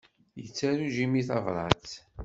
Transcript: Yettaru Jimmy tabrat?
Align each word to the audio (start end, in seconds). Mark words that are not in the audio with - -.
Yettaru 0.39 0.87
Jimmy 0.95 1.21
tabrat? 1.27 1.89